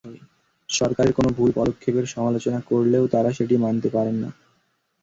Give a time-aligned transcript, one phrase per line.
[0.69, 4.29] সরকারের কোনো ভুল পদক্ষেপের সমালোচনা করলেও তাঁরা সেটি মানতে পারেন না।